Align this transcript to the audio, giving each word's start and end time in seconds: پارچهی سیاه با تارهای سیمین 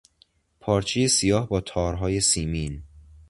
پارچهی 0.59 1.07
سیاه 1.07 1.49
با 1.49 1.61
تارهای 1.61 2.21
سیمین 2.21 2.83